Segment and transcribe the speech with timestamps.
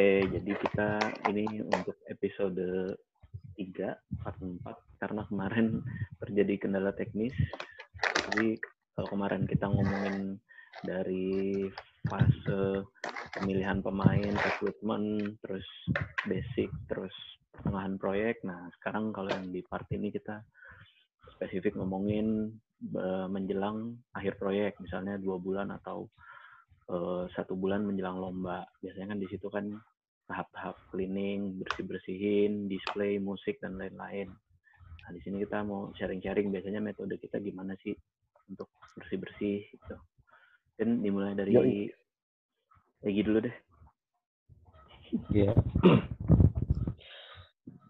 [0.00, 0.88] Oke, jadi kita
[1.28, 2.96] ini untuk episode
[3.52, 5.84] 3, part 4, karena kemarin
[6.24, 7.36] terjadi kendala teknis.
[8.32, 8.56] Jadi
[8.96, 10.40] kalau kemarin kita ngomongin
[10.88, 11.68] dari
[12.08, 12.88] fase
[13.36, 15.68] pemilihan pemain, rekrutmen, terus
[16.24, 17.12] basic, terus
[17.52, 18.40] pertengahan proyek.
[18.48, 20.40] Nah, sekarang kalau yang di part ini kita
[21.36, 22.48] spesifik ngomongin
[22.88, 26.08] eh, menjelang akhir proyek, misalnya dua bulan atau
[26.90, 28.66] uh, satu bulan menjelang lomba.
[28.82, 29.70] Biasanya kan di situ kan
[30.30, 34.30] tahap-tahap cleaning, bersih-bersihin, display, musik dan lain-lain.
[35.02, 37.92] Nah, di sini kita mau sharing-sharing biasanya metode kita gimana sih
[38.46, 39.96] untuk bersih-bersih gitu.
[40.78, 41.78] Dan dimulai dari Yoi.
[43.02, 43.56] Egi dulu deh.
[45.34, 45.52] Iya.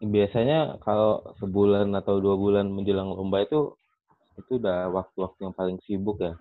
[0.01, 3.77] Biasanya kalau sebulan atau dua bulan menjelang lomba itu
[4.41, 6.33] itu udah waktu-waktu yang paling sibuk ya.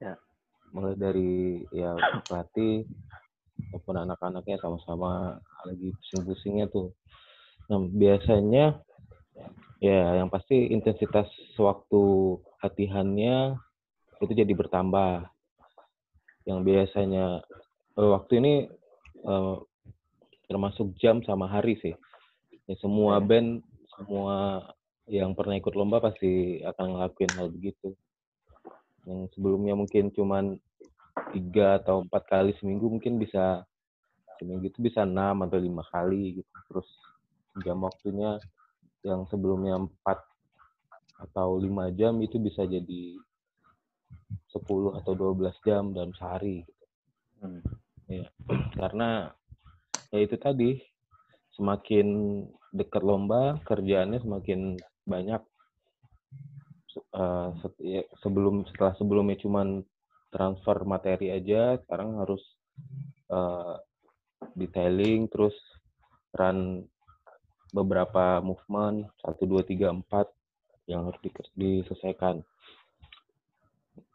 [0.00, 0.16] Ya
[0.70, 2.86] mulai dari ya pelatih
[3.68, 6.94] ataupun anak-anaknya sama-sama lagi pusing-pusingnya tuh.
[7.68, 8.80] Nah, biasanya
[9.80, 12.02] ya yang pasti intensitas waktu
[12.64, 13.56] latihannya
[14.20, 15.28] itu jadi bertambah.
[16.48, 17.44] Yang biasanya
[18.00, 18.54] eh, waktu ini
[19.26, 19.56] eh,
[20.48, 21.94] termasuk jam sama hari sih.
[22.66, 23.62] Ya, semua band,
[23.94, 24.66] semua
[25.10, 27.98] yang pernah ikut lomba pasti akan ngelakuin hal begitu
[29.08, 30.60] yang sebelumnya mungkin cuman
[31.32, 33.64] tiga atau empat kali seminggu mungkin bisa
[34.40, 36.88] seminggu itu bisa enam atau lima kali gitu terus
[37.64, 38.40] jam waktunya
[39.04, 40.20] yang sebelumnya empat
[41.20, 43.20] atau lima jam itu bisa jadi
[44.48, 46.84] sepuluh atau dua belas jam dalam sehari gitu.
[47.40, 47.62] Hmm.
[48.10, 48.26] Ya,
[48.74, 49.30] karena
[50.10, 50.82] ya itu tadi
[51.54, 52.42] semakin
[52.74, 54.74] dekat lomba kerjaannya semakin
[55.06, 55.42] banyak
[57.14, 57.54] uh,
[58.18, 59.86] sebelum setelah sebelumnya cuman
[60.30, 62.42] transfer materi aja sekarang harus
[63.30, 63.76] uh,
[64.54, 65.54] detailing terus
[66.34, 66.86] run
[67.70, 70.26] beberapa movement satu dua tiga empat
[70.90, 72.42] yang harus di, diselesaikan.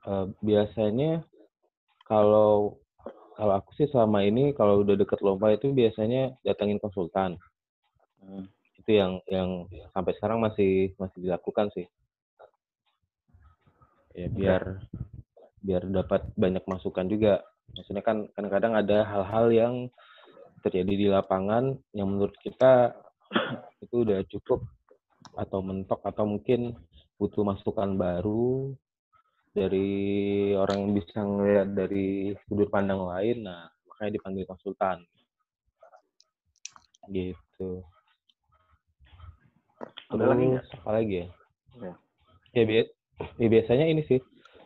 [0.05, 1.23] Uh, biasanya
[2.05, 2.77] kalau
[3.35, 7.39] kalau aku sih selama ini kalau udah deket lomba itu biasanya datangin konsultan.
[8.25, 8.49] Hmm.
[8.85, 9.65] itu yang yang
[9.97, 11.85] sampai sekarang masih masih dilakukan sih.
[14.13, 14.81] Ya biar
[15.65, 17.41] biar dapat banyak masukan juga.
[17.73, 19.73] Maksudnya kan kadang-kadang ada hal-hal yang
[20.61, 22.93] terjadi di lapangan yang menurut kita
[23.83, 24.61] itu udah cukup
[25.33, 26.77] atau mentok atau mungkin
[27.17, 28.71] butuh masukan baru
[29.55, 33.49] dari orang yang bisa ngeliat dari sudut pandang lain.
[33.49, 35.01] Nah makanya dipanggil konsultan.
[37.09, 37.81] Gitu.
[40.13, 41.27] Ada lagi apa lagi ya?
[41.75, 41.93] Ya,
[42.53, 42.83] ya
[43.39, 44.19] ya biasanya ini sih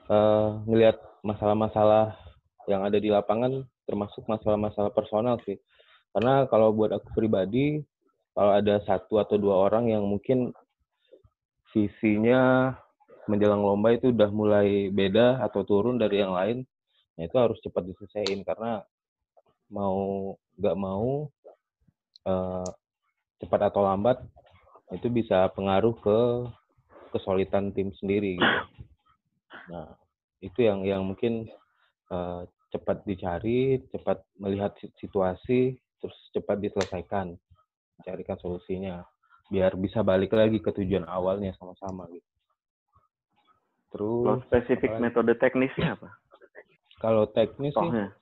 [0.10, 2.18] uh, ngelihat masalah-masalah
[2.68, 5.58] yang ada di lapangan termasuk masalah-masalah personal sih
[6.14, 7.82] karena kalau buat aku pribadi
[8.34, 10.54] kalau ada satu atau dua orang yang mungkin
[11.74, 12.74] visinya
[13.30, 16.66] menjelang lomba itu udah mulai beda atau turun dari yang lain
[17.18, 18.82] nah itu harus cepat diselesaikan karena
[19.70, 21.30] mau nggak mau
[22.26, 22.70] uh,
[23.40, 24.18] cepat atau lambat
[24.90, 26.20] itu bisa pengaruh ke
[27.14, 28.62] kesulitan tim sendiri gitu.
[29.70, 29.99] Nah,
[30.40, 31.48] itu yang yang mungkin
[32.12, 37.36] uh, cepat dicari, cepat melihat situasi, terus cepat diselesaikan,
[38.06, 39.04] carikan solusinya,
[39.50, 42.30] biar bisa balik lagi ke tujuan awalnya sama-sama gitu.
[43.90, 45.02] Terus Kalau spesifik apa?
[45.02, 46.10] metode teknisnya apa?
[47.02, 48.14] Kalau teknis Tohnya.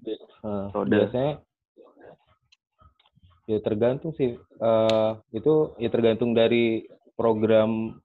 [0.00, 0.16] sih
[0.48, 1.44] uh, biasanya
[3.44, 6.88] ya tergantung sih uh, itu ya tergantung dari
[7.18, 8.00] program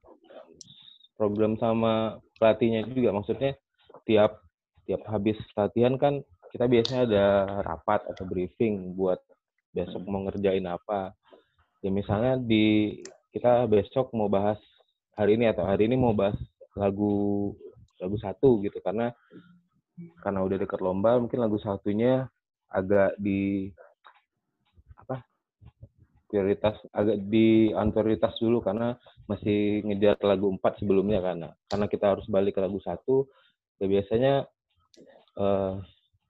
[1.16, 3.16] program sama pelatihnya juga.
[3.16, 3.56] Maksudnya
[4.04, 4.40] tiap
[4.86, 6.22] tiap habis latihan kan
[6.54, 7.24] kita biasanya ada
[7.66, 9.18] rapat atau briefing buat
[9.74, 11.12] besok mau ngerjain apa.
[11.84, 12.96] Ya misalnya di
[13.34, 14.56] kita besok mau bahas
[15.18, 16.38] hari ini atau hari ini mau bahas
[16.78, 17.52] lagu
[18.00, 18.78] lagu satu gitu.
[18.80, 19.12] Karena
[20.20, 22.28] karena udah deket lomba mungkin lagu satunya
[22.68, 23.72] agak di
[26.26, 28.98] prioritas agak di prioritas dulu karena
[29.30, 33.30] masih ngejar lagu empat sebelumnya karena karena kita harus balik ke lagu satu
[33.78, 34.46] ya biasanya
[35.38, 35.78] uh,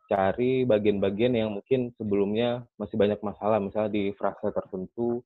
[0.06, 5.24] cari bagian-bagian yang mungkin sebelumnya masih banyak masalah misalnya di frasa tertentu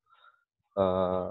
[0.78, 1.28] uh,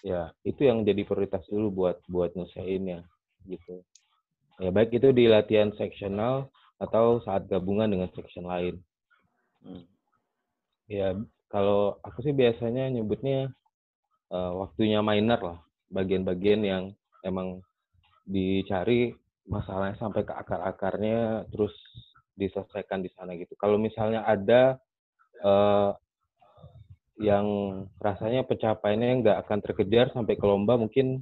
[0.00, 3.04] ya itu yang jadi prioritas dulu buat buat nyelesainnya
[3.48, 3.84] gitu.
[4.60, 8.80] Ya baik itu di latihan seksional atau saat gabungan dengan section lain.
[9.60, 9.84] Hmm.
[10.88, 11.12] ya
[11.50, 13.50] kalau aku sih biasanya nyebutnya
[14.30, 15.58] uh, waktunya minor lah,
[15.90, 16.84] bagian-bagian yang
[17.26, 17.58] emang
[18.22, 19.10] dicari
[19.50, 21.74] masalahnya sampai ke akar-akarnya terus
[22.38, 23.58] diselesaikan di sana gitu.
[23.58, 24.78] Kalau misalnya ada
[25.42, 25.90] uh,
[27.20, 27.46] yang
[28.00, 31.20] rasanya pencapaiannya nggak akan terkejar sampai ke lomba mungkin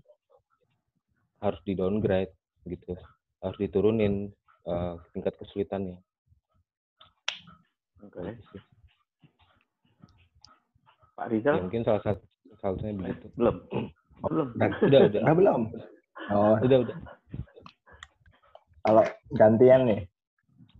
[1.42, 2.30] harus di downgrade
[2.68, 2.94] gitu
[3.42, 4.30] harus diturunin
[4.68, 5.98] uh, tingkat kesulitannya.
[8.04, 8.14] Oke.
[8.14, 8.77] Okay.
[11.18, 11.58] Pak Rizal?
[11.58, 12.22] Ya, mungkin salah satu
[12.62, 13.26] salah satunya begitu.
[13.34, 13.56] Belum.
[14.22, 14.48] belum.
[14.54, 15.20] Udah, udah, udah.
[15.26, 15.60] Udah belum.
[16.30, 16.96] Oh, udah, udah.
[18.86, 19.04] Kalau
[19.34, 20.00] gantian nih,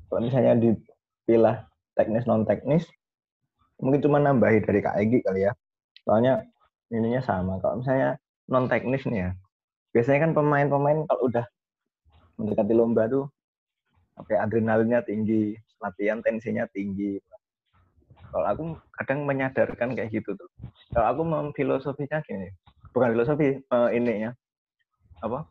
[0.07, 1.67] kalau misalnya dipilah
[1.99, 2.87] teknis non teknis,
[3.83, 5.53] mungkin cuma nambahi dari Kak Egi kali ya.
[6.07, 6.47] Soalnya
[6.95, 7.59] ininya sama.
[7.59, 8.15] Kalau misalnya
[8.47, 9.31] non teknis nih ya,
[9.91, 11.45] biasanya kan pemain-pemain kalau udah
[12.39, 13.27] mendekati lomba tuh
[14.15, 17.19] oke adrenalinnya tinggi, latihan tensinya tinggi.
[18.29, 18.65] Kalau aku
[19.01, 20.49] kadang menyadarkan kayak gitu tuh.
[20.93, 22.53] Kalau aku memfilosofinya gini,
[22.93, 24.31] bukan filosofi uh, ini ya,
[25.25, 25.49] apa?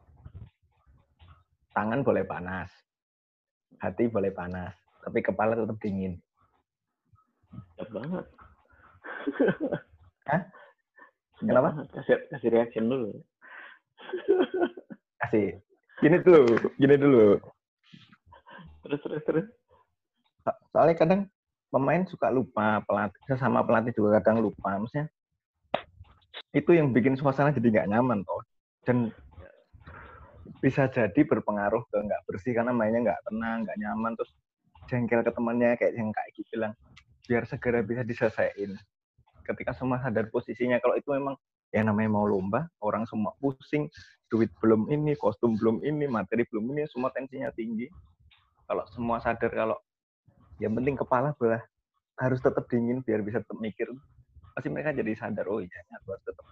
[1.74, 2.70] Tangan boleh panas,
[3.82, 6.18] hati boleh panas, tapi kepala tetap dingin.
[7.78, 8.26] Siap banget.
[10.30, 10.42] Hah?
[11.38, 11.70] Kenapa?
[11.94, 13.14] Kasih, kasih reaction dulu.
[15.22, 15.62] kasih.
[16.02, 16.46] Gini dulu,
[16.78, 17.42] gini dulu.
[18.86, 19.48] Terus, terus, terus.
[20.46, 21.22] So soalnya kadang
[21.68, 24.80] pemain suka lupa, pelatih, sesama pelatih juga kadang lupa.
[24.80, 25.12] Maksudnya,
[26.56, 28.42] itu yang bikin suasana jadi nggak nyaman toh.
[28.88, 29.12] Dan
[30.64, 34.31] bisa jadi berpengaruh ke nggak bersih karena mainnya nggak tenang, nggak nyaman, terus
[34.88, 36.74] jengkel ke temannya kayak yang kayak gitu bilang
[37.28, 38.80] biar segera bisa diselesaikan.
[39.44, 41.36] Ketika semua sadar posisinya, kalau itu memang
[41.75, 43.92] ya namanya mau lomba, orang semua pusing,
[44.31, 47.92] duit belum ini, kostum belum ini, materi belum ini, semua tensinya tinggi.
[48.68, 49.78] Kalau semua sadar kalau
[50.57, 51.62] yang penting kepala belah
[52.18, 53.86] harus tetap dingin biar bisa tetap mikir,
[54.57, 56.45] pasti mereka jadi sadar, oh iya, harus tetap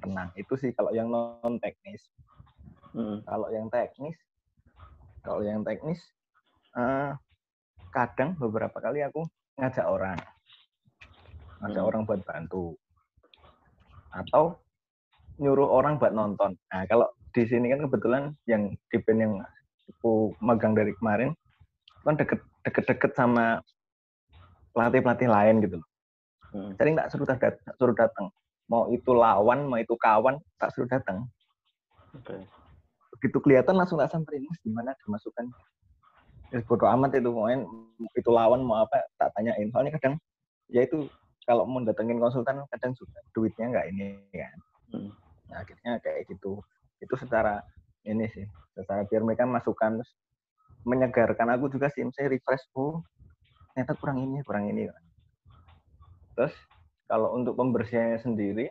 [0.00, 0.28] tenang.
[0.36, 2.00] Itu sih kalau yang non teknis.
[2.96, 3.20] Hmm.
[3.28, 4.16] Kalau yang teknis,
[5.20, 6.00] kalau yang teknis,
[6.76, 7.12] uh,
[7.96, 9.24] kadang beberapa kali aku
[9.56, 10.20] ngajak orang
[11.64, 11.88] ngajak hmm.
[11.88, 12.76] orang buat bantu
[14.12, 14.60] atau
[15.40, 19.34] nyuruh orang buat nonton nah kalau di sini kan kebetulan yang di band yang
[19.96, 21.32] aku magang dari kemarin
[22.04, 23.62] kan deket deket deket sama
[24.74, 25.88] pelatih pelatih lain gitu loh.
[26.50, 26.72] Hmm.
[26.78, 28.26] jadi nggak suruh datang suruh datang
[28.66, 31.26] mau itu lawan mau itu kawan tak suruh datang
[32.14, 32.42] okay.
[33.16, 35.46] begitu kelihatan langsung tak samperin mas gimana ada masukan?
[36.54, 37.66] Ya bodo amat itu main
[38.14, 39.66] itu lawan mau apa tak tanyain.
[39.74, 40.14] Soalnya kadang
[40.70, 41.10] ya itu
[41.42, 44.58] kalau mau datengin konsultan kadang juga duitnya nggak ini kan.
[44.94, 45.10] Hmm.
[45.50, 46.62] nah, akhirnya kayak gitu.
[47.02, 47.66] Itu secara
[48.06, 48.46] ini sih
[48.78, 49.98] secara biar mereka masukkan
[50.86, 51.50] menyegarkan.
[51.58, 53.02] Aku juga sih saya refresh oh
[53.74, 54.88] ternyata kurang ini kurang ini.
[56.38, 56.54] Terus
[57.10, 58.70] kalau untuk pembersihannya sendiri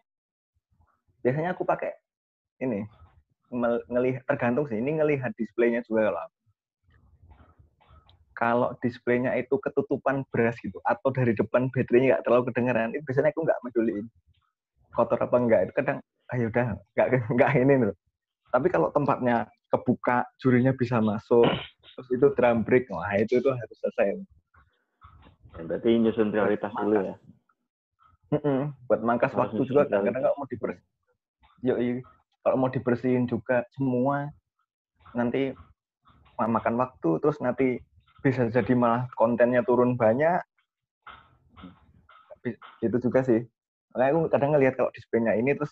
[1.24, 1.96] biasanya aku pakai
[2.62, 2.86] ini
[3.90, 6.28] ngelihat tergantung sih ini ngelihat displaynya juga kalau
[8.36, 13.32] kalau displaynya itu ketutupan beras gitu atau dari depan baterainya nggak terlalu kedengeran itu biasanya
[13.32, 14.06] aku nggak peduliin
[14.92, 15.98] kotor apa enggak itu kadang
[16.36, 17.98] ayo ah, udah nggak nggak ini loh
[18.52, 21.48] tapi kalau tempatnya kebuka jurinya bisa masuk
[21.96, 22.92] terus itu drum break.
[22.92, 24.20] Wah itu tuh harus selesai.
[25.56, 27.16] Ya, berarti nyusun prioritas dulu ya?
[28.26, 28.62] mm -mm.
[28.90, 30.84] buat mangkas waktu juga kadang nggak mau dibersihin
[31.64, 31.78] Yo,
[32.42, 34.28] kalau mau dibersihin juga semua
[35.16, 35.56] nanti
[36.36, 37.80] makan waktu terus nanti
[38.20, 40.42] bisa jadi malah kontennya turun banyak.
[42.84, 43.46] Itu juga sih.
[43.96, 45.72] Makanya aku kadang ngelihat kalau displaynya ini terus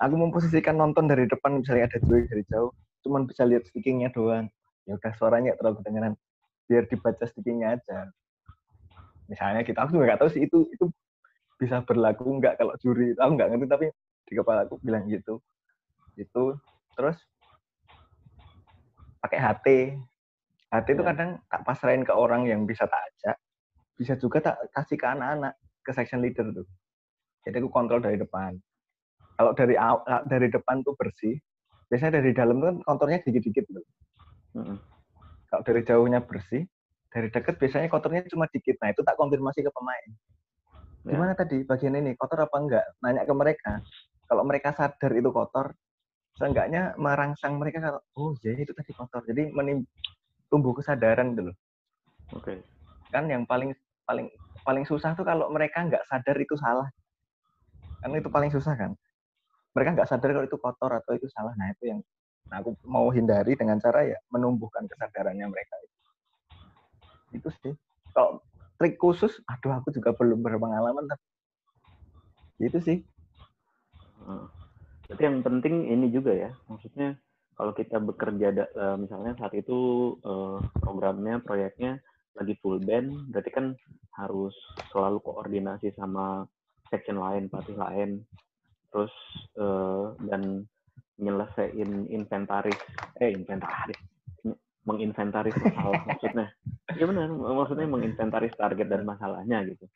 [0.00, 4.52] aku memposisikan nonton dari depan misalnya ada Joy dari jauh cuman bisa lihat stickingnya doang
[4.88, 6.14] ya udah suaranya terlalu kedengeran
[6.70, 8.10] biar dibaca stickingnya aja.
[9.26, 10.86] Misalnya kita aku nggak tahu sih itu itu
[11.58, 13.14] bisa berlaku nggak kalau juri.
[13.18, 13.86] Aku nggak ngerti tapi
[14.26, 15.42] di kepala aku bilang gitu.
[16.14, 16.56] Itu
[16.94, 17.18] terus
[19.20, 19.66] pakai HT
[20.70, 21.08] hati itu ya.
[21.10, 23.36] kadang tak pasrahin ke orang yang bisa tak ajak.
[23.98, 26.66] Bisa juga tak kasih ke anak-anak ke section leader tuh.
[27.42, 28.54] Jadi aku kontrol dari depan.
[29.34, 29.74] Kalau dari
[30.28, 31.34] dari depan tuh bersih
[31.90, 33.82] biasanya dari dalam tuh kan kontrolnya dikit-dikit tuh
[34.56, 34.76] hmm.
[35.50, 36.64] kalau dari jauhnya bersih
[37.10, 40.08] dari dekat biasanya kotornya cuma dikit nah itu tak konfirmasi ke pemain
[41.06, 41.14] ya.
[41.14, 43.72] gimana tadi bagian ini kotor apa enggak nanya ke mereka
[44.30, 45.74] kalau mereka sadar itu kotor
[46.38, 49.84] seenggaknya merangsang mereka kalau oh jadi itu tadi kotor jadi menim
[50.50, 51.54] tumbuh kesadaran dulu.
[52.34, 52.42] Oke.
[52.42, 52.58] Okay.
[53.14, 53.70] Kan yang paling
[54.04, 54.26] paling
[54.66, 56.90] paling susah tuh kalau mereka nggak sadar itu salah.
[58.02, 58.92] Kan itu paling susah kan.
[59.78, 61.54] Mereka nggak sadar kalau itu kotor atau itu salah.
[61.54, 62.00] Nah itu yang
[62.50, 65.74] nah aku mau hindari dengan cara ya menumbuhkan kesadarannya mereka.
[67.30, 67.74] Itu sih.
[68.10, 68.42] Kalau
[68.76, 71.06] trik khusus, aduh aku juga belum berpengalaman.
[71.06, 71.24] Tapi
[72.66, 72.98] itu sih.
[74.26, 74.50] Hmm.
[75.06, 77.18] Berarti yang penting ini juga ya, maksudnya
[77.60, 82.00] kalau kita bekerja uh, misalnya saat itu uh, programnya proyeknya
[82.32, 83.66] lagi full band berarti kan
[84.16, 84.56] harus
[84.88, 86.48] selalu koordinasi sama
[86.88, 88.10] section lain pelatih lain
[88.88, 89.12] terus
[89.60, 90.64] uh, dan
[91.20, 92.80] nyelesain inventaris
[93.20, 94.00] eh inventaris
[94.88, 96.46] menginventaris masalah maksudnya.
[96.96, 99.86] Ya benar maksudnya menginventaris target dan masalahnya gitu.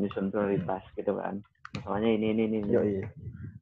[0.00, 1.44] Nyusun prioritas gitu kan.
[1.76, 3.02] Masalahnya ini ini ini ini,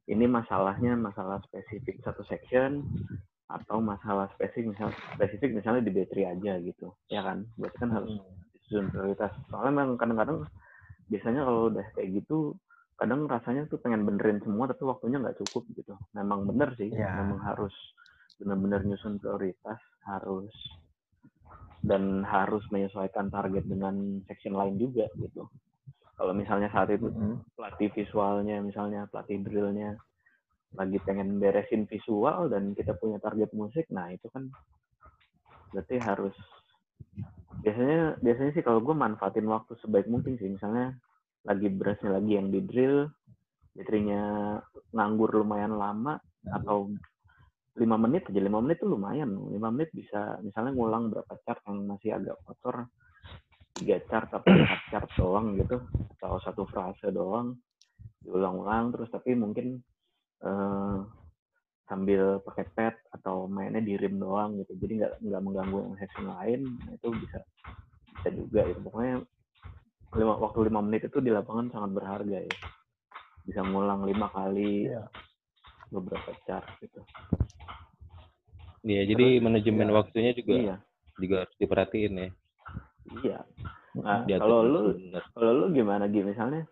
[0.09, 2.87] ini masalahnya masalah spesifik satu section
[3.49, 7.45] atau masalah spesifik misalnya spesifik misalnya di battery aja gitu ya kan?
[7.59, 8.11] Berarti kan harus
[8.55, 9.31] disusun prioritas.
[9.51, 10.47] Soalnya memang kadang-kadang
[11.09, 12.53] biasanya kalau udah kayak gitu
[12.99, 17.15] kadang rasanya tuh pengen benerin semua tapi waktunya nggak cukup gitu memang bener sih yeah.
[17.23, 17.71] memang harus
[18.39, 20.51] benar-benar nyusun prioritas harus
[21.79, 25.47] dan harus menyesuaikan target dengan section lain juga gitu.
[26.19, 27.55] Kalau misalnya saat itu mm-hmm.
[27.55, 29.95] pelatih visualnya, misalnya pelatih drillnya
[30.75, 34.51] lagi pengen beresin visual dan kita punya target musik, nah itu kan
[35.71, 36.35] berarti harus
[37.63, 40.97] biasanya biasanya sih kalau gue manfaatin waktu sebaik mungkin sih misalnya
[41.47, 43.07] lagi berasnya lagi yang di drill
[43.79, 44.21] baterainya
[44.91, 46.19] nganggur lumayan lama
[46.51, 46.91] atau
[47.79, 49.29] lima menit aja lima menit tuh lumayan.
[49.55, 52.91] Lima menit bisa misalnya ngulang berapa chart yang masih agak kotor
[53.79, 55.79] tiga chart atau empat chart doang gitu
[56.19, 57.55] atau satu frase doang
[58.19, 59.07] diulang-ulang terus.
[59.07, 59.79] Tapi mungkin
[60.43, 61.07] uh,
[61.87, 64.75] sambil pakai pad atau mainnya di rim doang gitu.
[64.75, 67.39] Jadi nggak nggak mengganggu yang section lain nah itu bisa
[68.19, 69.23] bisa juga itu pokoknya
[70.17, 72.55] lima, waktu lima menit itu di lapangan sangat berharga ya
[73.45, 75.05] bisa ngulang lima kali yeah
[75.89, 77.01] beberapa chart gitu.
[78.85, 80.75] Iya, jadi manajemen ya, waktunya juga iya.
[81.19, 82.29] juga harus diperhatiin ya.
[83.25, 83.39] Iya.
[83.99, 84.81] Nah, kalau lu
[85.35, 86.63] kalau lu gimana gitu misalnya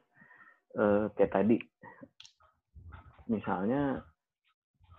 [0.78, 1.58] uh, kayak tadi
[3.28, 4.06] misalnya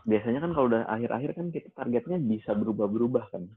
[0.05, 3.49] biasanya kan kalau udah akhir-akhir kan kita targetnya bisa berubah-berubah kan.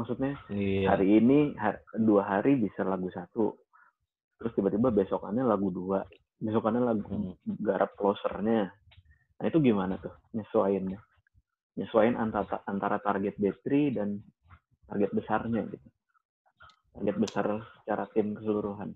[0.00, 0.96] Maksudnya iya.
[0.96, 3.52] hari ini hari, dua hari bisa lagu satu,
[4.40, 6.00] terus tiba-tiba besokannya lagu dua,
[6.40, 7.60] besokannya lagu hmm.
[7.60, 8.72] garap closernya,
[9.40, 11.00] Nah itu gimana tuh nyesuainnya?
[11.80, 14.20] Nyesuain antara antara target battery dan
[14.84, 15.88] target besarnya gitu.
[16.92, 17.44] Target besar
[17.80, 18.92] secara tim keseluruhan.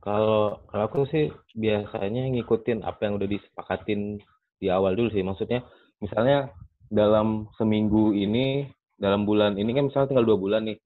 [0.00, 4.16] Kalau kalau aku sih biasanya ngikutin apa yang udah disepakatin
[4.56, 5.20] di awal dulu sih.
[5.20, 5.60] Maksudnya
[6.00, 6.48] misalnya
[6.88, 8.64] dalam seminggu ini,
[9.00, 10.78] dalam bulan ini kan misalnya tinggal dua bulan nih.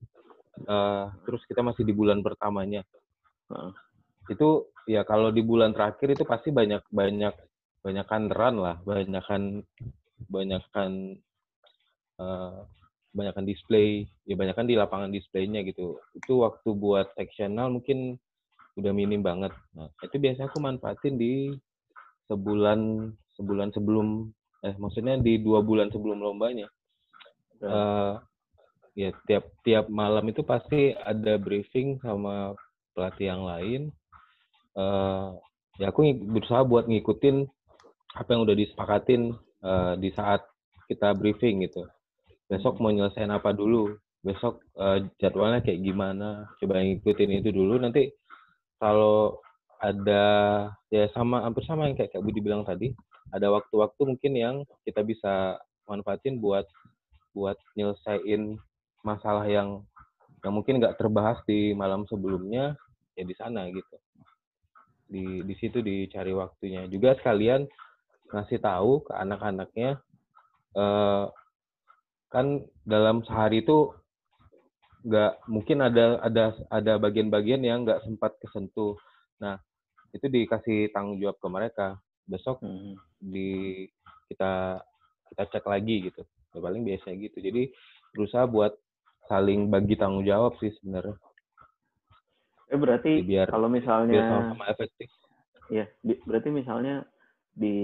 [0.70, 2.86] Uh, terus kita masih di bulan pertamanya.
[3.50, 3.74] Uh.
[4.30, 7.34] Itu ya kalau di bulan terakhir itu pasti banyak banyak
[7.82, 9.66] banyakkan run lah, banyakkan
[10.30, 11.18] banyakkan
[12.22, 12.64] uh,
[13.14, 15.98] banyakkan display, ya banyakkan di lapangan displaynya gitu.
[16.14, 18.16] Itu waktu buat sectional mungkin
[18.74, 19.54] udah minim banget.
[19.74, 21.54] Nah, itu biasanya aku manfaatin di
[22.26, 24.30] sebulan sebulan sebelum
[24.64, 26.66] eh maksudnya di dua bulan sebelum lombanya.
[27.64, 28.20] Uh,
[28.94, 32.54] ya tiap tiap malam itu pasti ada briefing sama
[32.94, 33.82] pelatih yang lain.
[34.74, 35.34] Uh,
[35.78, 37.46] ya aku berusaha buat ngikutin
[38.14, 39.34] apa yang udah disepakatin
[39.66, 40.46] uh, di saat
[40.86, 41.82] kita briefing gitu.
[42.46, 47.80] Besok mau nyelesain apa dulu, besok uh, jadwalnya kayak gimana, coba ngikutin itu dulu.
[47.80, 48.12] Nanti
[48.78, 49.40] kalau
[49.82, 50.24] ada
[50.92, 52.94] ya sama hampir sama yang kayak Kak Budi bilang tadi,
[53.34, 54.56] ada waktu-waktu mungkin yang
[54.86, 55.58] kita bisa
[55.90, 56.64] manfaatin buat
[57.34, 58.56] buat nyelesain
[59.02, 59.82] masalah yang
[60.40, 62.78] yang mungkin nggak terbahas di malam sebelumnya
[63.18, 63.96] ya di sana gitu
[65.10, 67.68] di di situ dicari waktunya juga sekalian
[68.32, 70.00] ngasih tahu ke anak-anaknya
[70.74, 71.28] uh,
[72.34, 73.94] kan dalam sehari itu
[75.04, 78.96] nggak mungkin ada ada ada bagian-bagian yang nggak sempat kesentuh.
[79.38, 79.60] Nah
[80.10, 81.86] itu dikasih tanggung jawab ke mereka.
[82.24, 82.96] Besok hmm.
[83.20, 83.84] di
[84.32, 84.80] kita
[85.30, 86.24] kita cek lagi gitu.
[86.54, 87.38] Ya, paling biasa gitu.
[87.42, 87.62] Jadi
[88.14, 88.72] berusaha buat
[89.26, 91.18] saling bagi tanggung jawab sih sebenarnya.
[92.70, 95.08] Eh berarti biar kalau misalnya biar sama-sama efektif.
[95.72, 97.04] Iya, berarti misalnya
[97.54, 97.76] di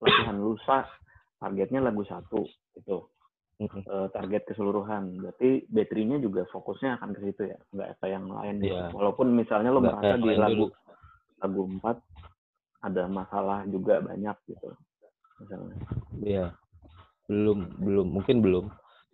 [0.00, 0.88] latihan lusa
[1.40, 2.44] targetnya lagu satu
[2.76, 3.08] gitu
[3.88, 8.56] uh, target keseluruhan berarti baterainya juga fokusnya akan ke situ ya nggak apa yang lain
[8.64, 8.88] yeah.
[8.88, 8.96] Iya.
[8.96, 10.76] walaupun misalnya lo merasa di lagu dulu.
[11.40, 11.96] lagu empat
[12.80, 14.68] ada masalah juga banyak gitu
[15.40, 15.76] misalnya
[16.24, 16.48] iya yeah.
[17.30, 18.64] Belum belum mungkin belum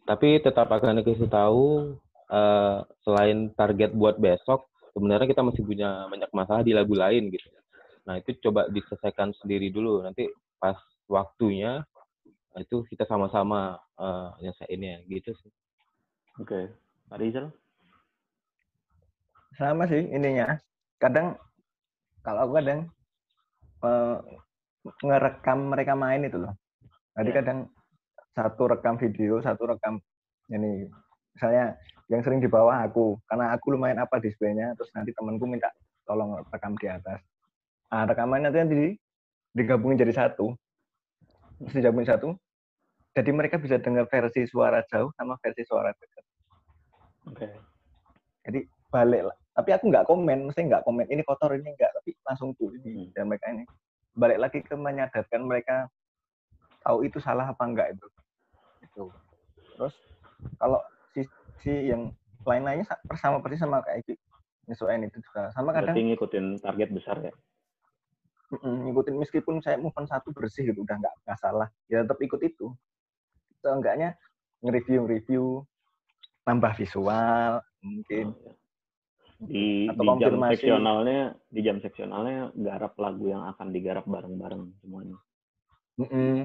[0.08, 1.92] tapi tetap akan dikasih tahu
[2.32, 4.64] uh, selain target buat besok
[4.96, 7.52] sebenarnya kita masih punya banyak masalah di lagu lain gitu
[8.06, 10.00] Nah, itu coba diselesaikan sendiri dulu.
[10.00, 10.30] Nanti
[10.62, 10.78] pas
[11.10, 11.82] waktunya
[12.56, 15.52] nah itu kita sama-sama uh, nyelesainnya gitu sih.
[16.40, 16.48] Oke.
[16.48, 16.64] Okay.
[17.12, 17.46] Pak Rizal?
[19.60, 20.56] Sama sih ininya.
[20.96, 21.36] Kadang
[22.24, 22.80] kalau aku kadang
[23.84, 24.24] uh,
[25.04, 26.56] ngerekam mereka main itu loh.
[27.20, 27.38] Jadi yeah.
[27.44, 27.58] kadang
[28.36, 29.96] satu rekam video, satu rekam
[30.52, 30.84] ini.
[31.32, 31.80] Misalnya
[32.12, 35.72] yang sering di bawah aku karena aku lumayan apa displaynya terus nanti temanku minta
[36.04, 37.24] tolong rekam di atas.
[37.88, 38.92] Nah rekamannya nanti
[39.56, 40.52] digabungin jadi satu.
[41.64, 42.28] Terus digabungin satu
[43.16, 46.24] jadi mereka bisa dengar versi suara jauh sama versi suara dekat.
[47.26, 47.48] Oke.
[47.48, 47.52] Okay.
[48.44, 48.60] jadi
[48.92, 49.36] balik lah.
[49.56, 53.08] Tapi aku nggak komen mesti nggak komen ini kotor ini enggak tapi langsung tuh ini
[53.08, 53.16] hmm.
[53.16, 53.64] dan mereka ini.
[54.12, 55.88] Balik lagi ke menyadarkan mereka
[56.84, 58.06] tahu itu salah apa enggak itu
[58.96, 59.12] itu
[59.76, 59.94] terus
[60.56, 60.80] kalau
[61.12, 62.08] sisi yang
[62.48, 62.88] lain-lainnya
[63.20, 64.16] sama persis sama kayak
[64.66, 65.50] nyesuaiin itu juga.
[65.54, 67.32] Sama kadang Berarti ngikutin target besar ya?
[68.62, 71.68] Ngikutin meskipun saya move satu bersih gitu udah nggak nggak salah.
[71.90, 72.74] Ya tetap ikut itu.
[73.62, 74.14] Seenggaknya
[74.62, 75.44] nge-review review
[76.46, 78.34] nambah visual mungkin.
[78.34, 78.54] Oh, ya.
[79.36, 81.20] di, atau di jam seksionalnya
[81.52, 85.18] di jam seksionalnya garap lagu yang akan digarap bareng-bareng semuanya?
[86.00, 86.36] Mm -mm.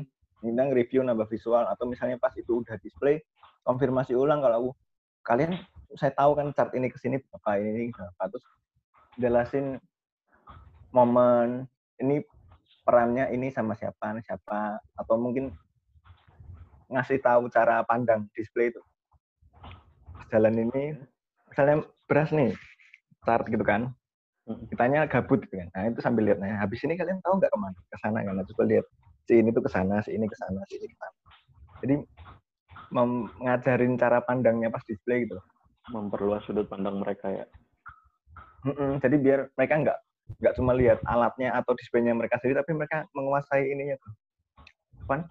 [0.42, 3.22] Ini review nambah visual atau misalnya pas itu udah display
[3.62, 4.74] konfirmasi ulang kalau
[5.22, 5.54] kalian
[5.94, 8.24] saya tahu kan chart ini ke sini apa ini apa.
[8.34, 8.46] Terus
[9.22, 9.78] jelasin
[10.90, 11.70] momen
[12.02, 12.26] ini
[12.82, 15.54] perannya ini sama siapa siapa atau mungkin
[16.90, 18.82] ngasih tahu cara pandang display itu.
[20.34, 20.98] Jalan ini
[21.48, 22.58] misalnya beras nih
[23.22, 23.94] chart gitu kan.
[24.74, 25.70] Kitanya gabut gitu kan.
[25.70, 28.34] Nah itu sambil lihat nah habis ini kalian tahu nggak ke mana ke sana kan?
[28.36, 28.86] Nah, coba lihat
[29.26, 31.18] si ini tuh ke sana si ini ke sana si ini ke sana.
[31.82, 31.96] Jadi
[32.92, 35.40] mengajarin cara pandangnya pas display gitu
[35.90, 37.46] memperluas sudut pandang mereka ya.
[38.62, 40.00] Mm-mm, jadi biar mereka nggak
[40.38, 44.12] nggak cuma lihat alatnya atau displaynya mereka sendiri tapi mereka menguasai ininya tuh.
[45.10, 45.26] Apa?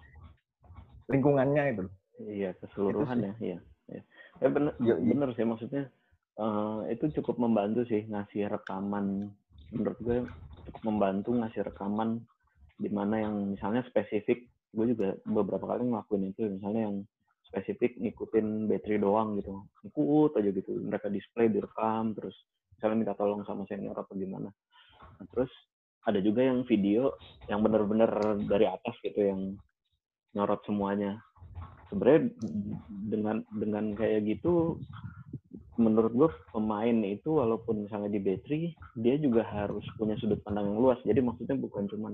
[1.07, 1.85] Lingkungannya itu
[2.29, 3.57] iya keseluruhan itu ya iya
[3.89, 4.01] ya.
[4.45, 5.89] ya bener ya, bener sih maksudnya
[6.37, 9.31] uh, itu cukup membantu sih ngasih rekaman.
[9.71, 10.17] Menurut gue
[10.69, 12.21] cukup membantu ngasih rekaman
[12.81, 16.97] di mana yang misalnya spesifik gue juga beberapa kali ngelakuin itu misalnya yang
[17.45, 19.61] spesifik ngikutin battery doang gitu.
[19.85, 22.33] Ikut aja gitu mereka display direkam terus
[22.79, 24.49] misalnya minta tolong sama senior atau gimana.
[25.19, 25.51] Nah, terus
[26.07, 27.13] ada juga yang video
[27.45, 28.09] yang bener-bener
[28.49, 29.41] dari atas gitu yang
[30.33, 31.21] nyorot semuanya.
[31.91, 32.31] Sebenarnya
[32.89, 34.79] dengan dengan kayak gitu
[35.75, 40.79] menurut gue pemain itu walaupun misalnya di battery dia juga harus punya sudut pandang yang
[40.79, 40.99] luas.
[41.03, 42.13] Jadi maksudnya bukan cuman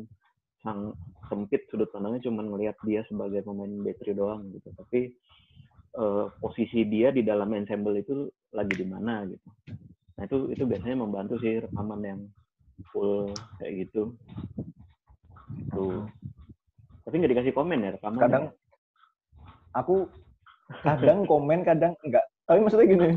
[0.67, 0.91] sang
[1.31, 4.67] sempit sudut pandangnya cuma ngelihat dia sebagai pemain battery doang gitu.
[4.75, 5.15] Tapi
[5.95, 9.47] uh, posisi dia di dalam ensemble itu lagi di mana gitu.
[10.19, 12.19] Nah itu itu biasanya membantu sih rekaman yang
[12.91, 13.31] full
[13.63, 14.11] kayak gitu.
[15.71, 16.03] Tuh
[17.07, 18.45] tapi nggak dikasih komen ya rekaman kadang
[19.71, 20.11] aku
[20.83, 23.09] kadang komen kadang enggak tapi maksudnya gini.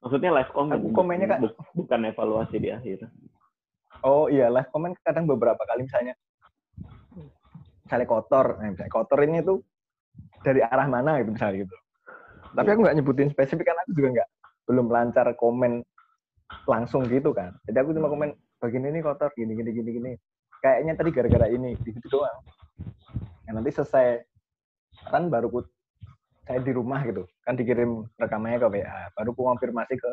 [0.00, 1.40] Maksudnya live comment aku komennya kan
[1.72, 3.08] bukan evaluasi di akhir.
[4.04, 6.16] Oh iya live comment kadang beberapa kali misalnya
[7.84, 9.60] misalnya kotor, nah, misalnya kotor ini tuh
[10.40, 11.76] dari arah mana gitu misalnya gitu.
[12.54, 14.28] Tapi aku nggak nyebutin spesifik kan aku juga nggak
[14.64, 15.84] belum lancar komen
[16.64, 17.52] langsung gitu kan.
[17.68, 20.12] Jadi aku cuma komen bagian ini kotor gini gini gini gini.
[20.64, 22.38] Kayaknya tadi gara-gara ini gitu doang.
[23.44, 24.24] Nah, nanti selesai
[25.12, 25.60] kan baru ku,
[26.44, 30.10] saya di rumah gitu kan dikirim rekamannya ke WA baru ku konfirmasi ke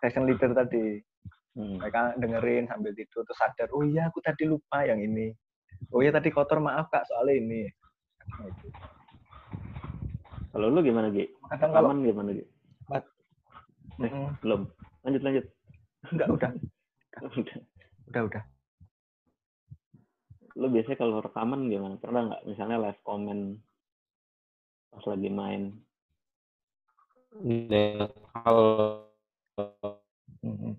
[0.00, 1.00] session leader tadi
[1.56, 1.80] hmm.
[1.80, 5.32] mereka dengerin sambil tidur terus sadar oh iya aku tadi lupa yang ini
[5.94, 7.62] oh ya tadi kotor maaf kak soalnya ini
[10.58, 11.28] kalau lu gimana Gi?
[11.54, 12.44] Kadang kalau gimana Gi?
[13.98, 14.42] Eh, mm.
[14.42, 14.66] belum.
[15.06, 15.44] Lanjut lanjut.
[16.14, 16.50] Enggak udah.
[17.34, 17.58] udah.
[18.08, 18.42] Udah udah.
[20.58, 21.94] Lu biasanya kalau rekaman gimana?
[21.98, 23.54] Pernah nggak misalnya live comment
[24.90, 25.62] pas lagi main?
[27.46, 29.04] Ya, kalau
[30.42, 30.74] hmm,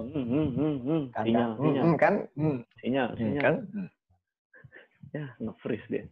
[0.00, 1.02] hmm, hmm, hmm.
[1.12, 1.84] sinyal, sinyal.
[2.00, 2.14] kan,
[2.80, 3.42] sinyal, sinyal.
[3.44, 3.56] Kan,
[5.10, 6.04] ya nge-freeze dia.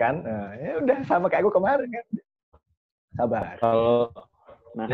[0.00, 0.26] Kan?
[0.26, 2.06] Nah, ya udah sama kayak aku kemarin kan.
[3.16, 3.56] Sabar.
[3.58, 4.10] Kalau
[4.74, 4.88] nah.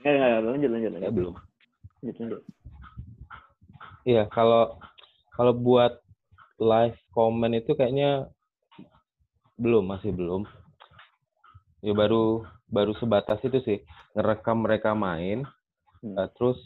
[0.00, 1.06] Nggak nggak lanjut lanjut lanjut.
[1.06, 1.34] Ya, belum.
[2.00, 2.42] Lanjut lanjut.
[4.08, 4.80] Iya kalau
[5.36, 6.00] kalau buat
[6.56, 8.28] live comment itu kayaknya
[9.60, 10.48] belum masih belum.
[11.84, 13.78] Ya baru baru sebatas itu sih.
[14.16, 15.44] Ngerekam mereka main
[16.00, 16.16] hmm.
[16.16, 16.58] uh, terus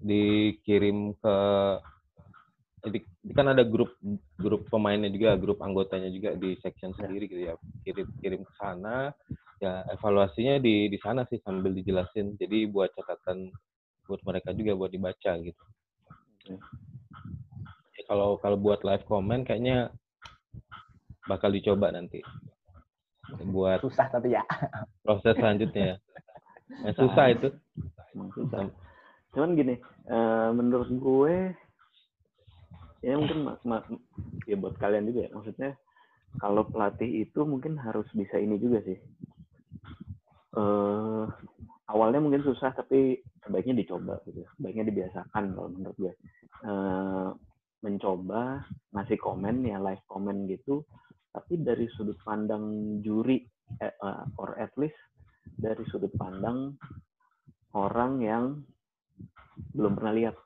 [0.00, 1.36] dikirim ke
[3.32, 3.96] kan ada grup
[4.36, 6.96] grup pemainnya juga, grup anggotanya juga di section ya.
[7.00, 7.54] sendiri gitu ya.
[7.84, 9.12] Kirim kirim ke sana,
[9.60, 12.36] ya evaluasinya di di sana sih sambil dijelasin.
[12.36, 13.48] Jadi buat catatan
[14.04, 15.62] buat mereka juga buat dibaca gitu.
[16.44, 16.58] Ya.
[18.04, 19.88] Kalau kalau buat live comment kayaknya
[21.24, 22.20] bakal dicoba nanti.
[23.40, 24.44] Buat susah tapi ya.
[25.00, 25.96] Proses selanjutnya.
[26.84, 27.48] Ya, susah itu.
[28.36, 28.68] Susah.
[29.32, 29.74] Cuman gini,
[30.12, 31.34] uh, menurut gue
[33.04, 33.84] ya mungkin mak, mak,
[34.48, 35.30] ya buat kalian juga ya.
[35.36, 35.70] Maksudnya
[36.40, 38.98] kalau pelatih itu mungkin harus bisa ini juga sih.
[40.54, 41.28] Uh,
[41.90, 46.12] awalnya mungkin susah tapi sebaiknya dicoba gitu sebaiknya dibiasakan kalau menurut gue.
[46.64, 47.36] Uh,
[47.84, 48.64] mencoba
[48.96, 50.80] ngasih komen ya live komen gitu.
[51.34, 53.44] Tapi dari sudut pandang juri
[53.82, 54.96] eh, uh, or at least
[55.44, 56.72] dari sudut pandang
[57.76, 58.44] orang yang
[59.74, 60.36] belum pernah lihat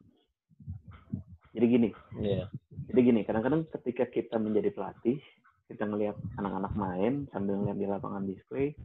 [1.58, 1.90] jadi gini
[2.22, 2.46] yeah.
[2.86, 5.18] jadi gini kadang-kadang ketika kita menjadi pelatih
[5.66, 8.78] kita ngelihat anak-anak main sambil ngeliat di lapangan display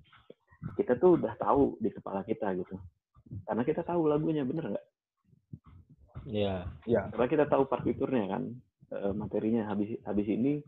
[0.73, 2.75] kita tuh udah tahu di kepala kita gitu
[3.45, 4.88] karena kita tahu lagunya bener nggak
[6.23, 6.71] Iya.
[6.88, 7.03] Yeah.
[7.03, 7.12] Ya.
[7.12, 8.43] Karena kita tahu partiturnya kan
[8.95, 10.63] eh, materinya habis habis ini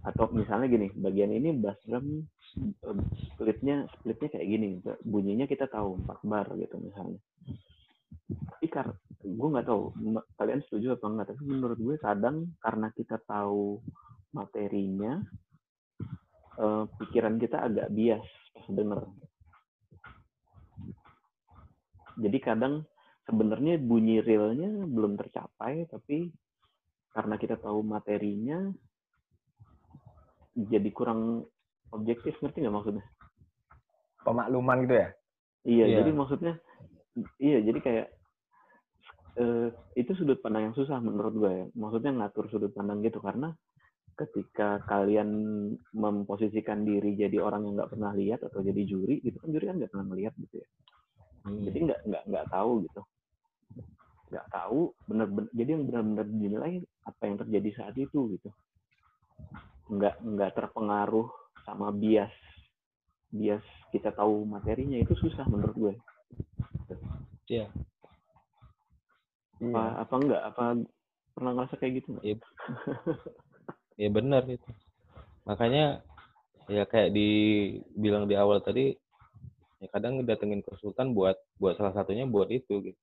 [0.00, 2.24] atau misalnya gini bagian ini bass drum
[2.56, 2.98] eh,
[3.30, 4.68] splitnya splitnya kayak gini
[5.04, 7.20] bunyinya kita tahu empat bar gitu misalnya
[8.48, 9.92] tapi karena gue nggak tahu
[10.40, 13.76] kalian setuju apa enggak tapi menurut gue kadang karena kita tahu
[14.32, 15.20] materinya
[16.60, 19.00] uh, pikiran kita agak bias pas denger.
[22.20, 22.84] Jadi kadang
[23.24, 26.28] sebenarnya bunyi realnya belum tercapai, tapi
[27.16, 28.68] karena kita tahu materinya,
[30.52, 31.48] jadi kurang
[31.96, 33.04] objektif, ngerti nggak maksudnya?
[34.20, 35.08] Pemakluman gitu ya?
[35.64, 35.98] Iya, yeah.
[36.04, 36.54] jadi maksudnya,
[37.40, 38.06] iya, jadi kayak
[39.40, 41.66] uh, itu sudut pandang yang susah menurut gue ya.
[41.72, 43.50] Maksudnya ngatur sudut pandang gitu karena
[44.14, 45.30] ketika kalian
[45.96, 49.76] memposisikan diri jadi orang yang nggak pernah lihat atau jadi juri gitu kan juri kan
[49.80, 50.68] nggak pernah melihat gitu ya.
[51.40, 51.64] Hmm.
[51.64, 53.02] jadi nggak nggak nggak tahu gitu.
[54.30, 56.72] Nggak tahu benar-benar jadi yang benar-benar dinilai
[57.08, 58.50] apa yang terjadi saat itu gitu.
[59.88, 61.28] Nggak nggak terpengaruh
[61.64, 62.32] sama bias
[63.30, 63.62] bias
[63.94, 65.94] kita tahu materinya itu susah menurut gue
[67.46, 67.70] iya
[69.60, 69.84] apa iya.
[70.00, 70.64] apa enggak apa
[71.36, 72.24] pernah ngerasa kayak gitu nggak?
[72.24, 72.36] Iya.
[74.02, 74.70] ya benar itu
[75.44, 76.00] makanya
[76.70, 78.96] ya kayak dibilang di awal tadi
[79.80, 83.00] ya kadang datengin konsultan buat buat salah satunya buat itu gitu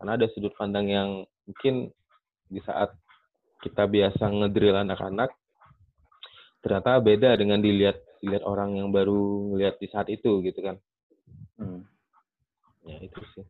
[0.00, 1.10] karena ada sudut pandang yang
[1.44, 1.92] mungkin
[2.48, 2.96] di saat
[3.60, 5.30] kita biasa ngedrill anak-anak
[6.64, 10.76] ternyata beda dengan dilihat dilihat orang yang baru lihat di saat itu gitu kan
[11.60, 11.84] hmm.
[12.88, 13.44] ya itu sih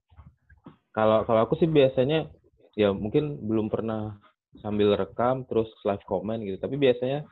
[0.91, 2.27] kalau kalau aku sih biasanya
[2.75, 4.19] ya mungkin belum pernah
[4.59, 7.23] sambil rekam terus live comment gitu tapi biasanya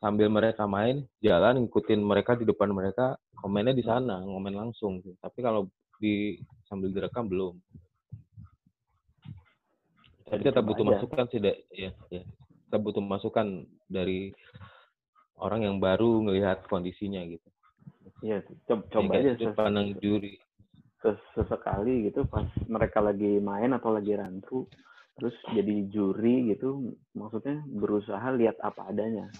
[0.00, 5.16] sambil mereka main jalan ngikutin mereka di depan mereka komennya di sana ngomen langsung gitu.
[5.20, 5.68] tapi kalau
[6.00, 7.56] di sambil direkam belum
[10.26, 10.92] tapi tetap butuh aja.
[11.00, 12.22] masukan sih deh ya ya
[12.68, 14.32] tetap butuh masukan dari
[15.36, 17.48] orang yang baru ngelihat kondisinya gitu
[18.24, 20.40] Iya, coba, coba ya, aja pandang juri.
[21.34, 24.66] Sesekali gitu pas mereka lagi main atau lagi rantu,
[25.16, 29.32] terus jadi juri gitu maksudnya berusaha lihat apa adanya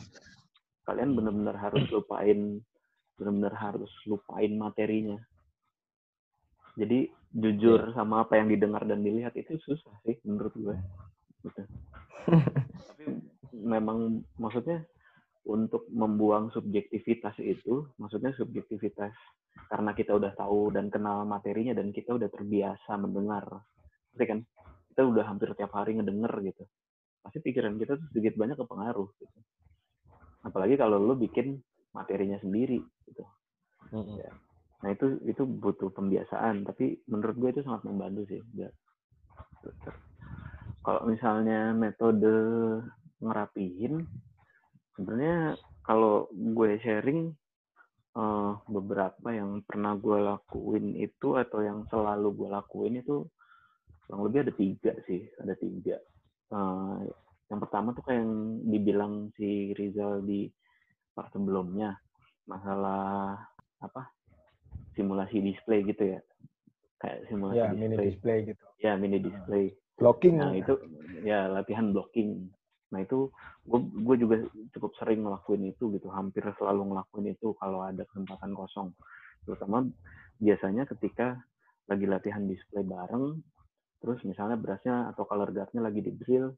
[0.89, 2.65] kalian benar-benar harus lupain
[3.21, 5.21] benar-benar harus lupain materinya
[6.81, 7.95] jadi jujur iya.
[7.97, 10.77] sama apa yang didengar dan dilihat itu susah sih menurut gue
[11.45, 11.63] gitu.
[12.89, 13.05] tapi
[13.53, 14.81] memang maksudnya
[15.47, 19.15] untuk membuang subjektivitas itu maksudnya subjektivitas
[19.71, 23.47] karena kita udah tahu dan kenal materinya dan kita udah terbiasa mendengar.
[24.13, 24.41] Berarti kan?
[24.93, 26.65] Kita udah hampir tiap hari ngedenger gitu.
[27.23, 29.39] Pasti pikiran kita tuh sedikit banyak kepengaruh gitu.
[30.45, 31.59] Apalagi kalau lo bikin
[31.95, 32.79] materinya sendiri
[33.09, 33.25] gitu.
[33.95, 34.35] Ya.
[34.83, 36.67] nah itu itu butuh pembiasaan.
[36.67, 38.75] Tapi menurut gue itu sangat membantu sih biar
[40.87, 42.35] kalau misalnya metode
[43.19, 44.07] ngerapihin
[44.97, 45.55] sebenarnya
[45.85, 47.31] kalau gue sharing
[48.17, 53.29] uh, beberapa yang pernah gue lakuin itu atau yang selalu gue lakuin itu
[54.07, 55.97] kurang lebih ada tiga sih ada tiga.
[56.51, 57.07] Uh,
[57.47, 58.35] yang pertama tuh kayak yang
[58.67, 60.51] dibilang si Rizal di
[61.15, 61.95] part sebelumnya
[62.51, 63.39] masalah
[63.83, 64.11] apa
[64.99, 66.21] simulasi display gitu ya.
[66.99, 67.79] Kayak simulasi ya, display.
[67.79, 68.39] mini display.
[68.49, 68.65] gitu.
[68.83, 69.65] Ya mini display.
[69.97, 70.77] Blocking nah itu
[71.25, 72.51] ya latihan blocking
[72.87, 73.31] nah itu
[73.66, 78.94] gue juga cukup sering ngelakuin itu gitu hampir selalu ngelakuin itu kalau ada kesempatan kosong.
[79.42, 79.83] Terutama
[80.38, 81.35] biasanya ketika
[81.90, 83.42] lagi latihan display bareng
[83.99, 86.53] terus misalnya berasnya atau color guardnya lagi di drill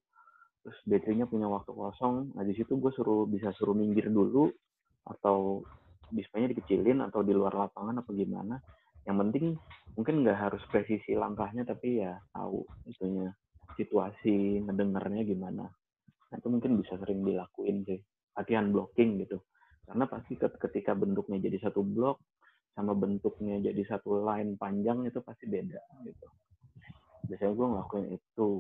[0.64, 4.50] terus baterainya punya waktu kosong nah di situ gue suruh bisa suruh minggir dulu
[5.06, 5.62] atau
[6.12, 8.56] displaynya dikecilin atau di luar lapangan apa gimana.
[9.04, 9.44] Yang penting
[9.96, 13.32] mungkin nggak harus presisi langkahnya tapi ya tahu itunya
[13.74, 15.64] situasi ngedengarnya gimana
[16.28, 18.00] nah itu mungkin bisa sering dilakuin sih
[18.38, 19.42] latihan blocking gitu.
[19.88, 22.20] Karena pasti ketika bentuknya jadi satu blok
[22.76, 26.28] sama bentuknya jadi satu line panjang itu pasti beda gitu.
[27.26, 28.50] Biasanya gue ngelakuin itu.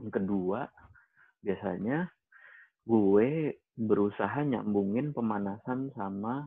[0.00, 0.60] Yang kedua
[1.40, 2.08] biasanya
[2.84, 6.44] gue berusaha nyambungin pemanasan sama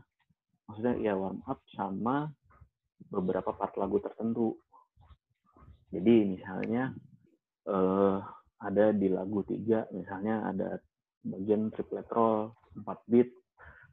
[0.69, 2.29] maksudnya ya warm up sama
[3.09, 4.57] beberapa part lagu tertentu.
[5.93, 6.93] Jadi misalnya
[7.69, 8.21] uh,
[8.63, 10.79] ada di lagu tiga, misalnya ada
[11.23, 13.29] bagian triplet roll 4 beat,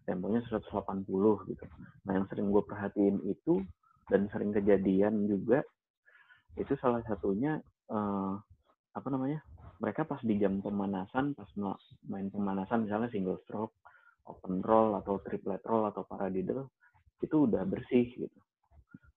[0.06, 1.64] temponya 180 gitu.
[2.06, 3.62] Nah yang sering gue perhatiin itu
[4.10, 5.62] dan sering kejadian juga
[6.58, 7.62] itu salah satunya
[7.94, 8.34] uh,
[8.90, 9.38] apa namanya
[9.78, 11.46] mereka pas di jam pemanasan pas
[12.10, 13.78] main pemanasan misalnya single stroke
[14.26, 16.74] open roll atau triplet roll atau paradiddle
[17.22, 18.38] itu udah bersih gitu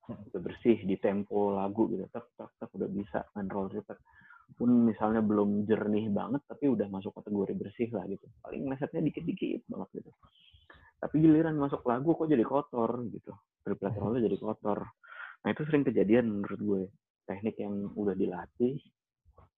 [0.04, 3.98] udah bersih di tempo lagu gitu tak tak tak udah bisa main roll triplet
[4.56, 8.26] pun misalnya belum jernih banget tapi udah masuk kategori bersih lah gitu.
[8.42, 10.12] Paling mesetnya dikit-dikit banget gitu.
[11.04, 13.34] Tapi giliran masuk lagu kok jadi kotor gitu.
[13.66, 14.80] Triplet rollnya jadi kotor.
[15.44, 16.84] Nah itu sering kejadian menurut gue.
[17.24, 18.80] Teknik yang udah dilatih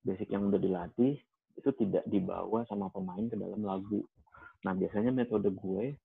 [0.05, 1.17] basic yang udah dilatih
[1.57, 4.05] itu tidak dibawa sama pemain ke dalam lagu.
[4.61, 5.97] Nah biasanya metode gue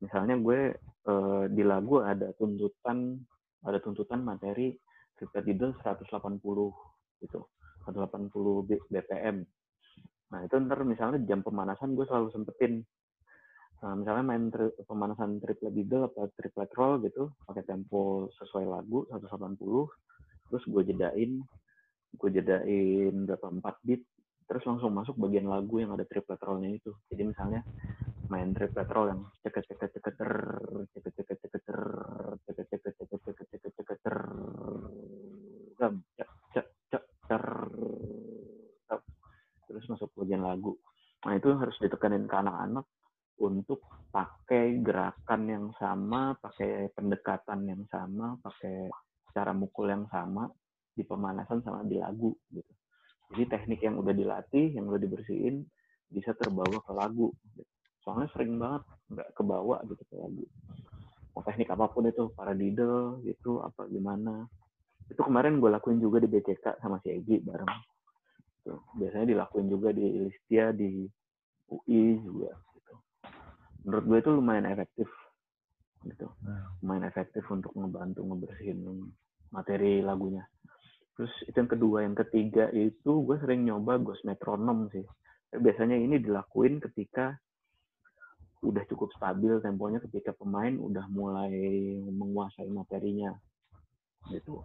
[0.00, 0.74] misalnya gue
[1.06, 3.20] uh, di lagu ada tuntutan
[3.60, 4.72] ada tuntutan materi
[5.20, 6.40] Victor Diddle 180
[7.20, 7.40] gitu
[7.86, 9.44] 180 BPM
[10.30, 12.86] nah itu ntar misalnya jam pemanasan gue selalu sempetin.
[13.80, 19.08] Nah, misalnya main tri pemanasan triple diddle atau triplet roll gitu pakai tempo sesuai lagu
[19.08, 19.56] 180
[20.50, 21.40] terus gue jedain
[22.10, 24.02] gue jedain berapa beat
[24.44, 26.94] terus langsung masuk bagian lagu yang ada triplet rollnya itu.
[27.10, 27.66] Jadi misalnya
[28.30, 31.62] main triplet roll yang ceket ceket ceket ceket ceket ceket ceket
[32.46, 34.18] ceket ceket ceket ceket ceket ter
[35.80, 37.44] gam cek cek cek ter
[39.70, 40.74] terus masuk bagian lagu
[41.22, 41.38] nah
[41.90, 42.86] ditekanin ke anak-anak
[43.42, 43.82] untuk
[44.14, 48.86] pakai gerakan yang sama pakai pendekatan yang sama pakai
[49.34, 50.46] cara mukul yang sama
[50.94, 52.72] di pemanasan sama di lagu gitu.
[53.30, 55.62] Jadi teknik yang udah dilatih, yang udah dibersihin
[56.10, 57.30] bisa terbawa ke lagu.
[57.54, 57.62] Gitu.
[58.02, 60.44] Soalnya sering banget nggak kebawa gitu ke lagu.
[61.30, 64.50] Mau teknik apa pun itu, paradiddle gitu, apa gimana.
[65.06, 67.70] Itu kemarin gue lakuin juga di BCK sama si Egi bareng.
[68.60, 68.74] Gitu.
[68.98, 71.06] Biasanya dilakuin juga di Listia, di
[71.70, 72.50] UI juga.
[72.50, 72.94] Gitu.
[73.86, 75.08] Menurut gue itu lumayan efektif
[76.00, 76.80] gitu hmm.
[76.80, 79.12] lumayan efektif untuk ngebantu ngebersihin
[79.52, 80.48] materi lagunya
[81.20, 83.36] Terus itu yang kedua, yang ketiga itu gue
[84.02, 85.04] ghost metronom sih.
[85.50, 87.34] Biasanya ini dilakuin ketika
[88.60, 91.52] udah cukup stabil temponya ketika pemain udah mulai
[92.04, 93.32] menguasai materinya.
[94.28, 94.60] Gitu.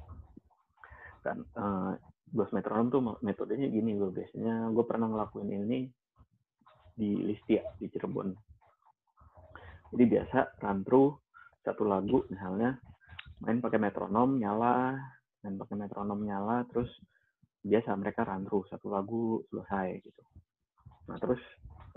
[1.23, 1.95] Kan uh,
[2.29, 5.87] ghost metronom tuh metodenya gini gue biasanya gue pernah ngelakuin ini
[6.95, 8.31] di Listia di Cirebon.
[9.95, 11.11] Jadi biasa run through
[11.63, 12.77] satu lagu misalnya
[13.41, 14.95] main pakai metronom nyala
[15.43, 16.89] dan pakai metronom nyala terus
[17.65, 20.21] biasa mereka run through satu lagu selesai gitu.
[21.09, 21.41] Nah terus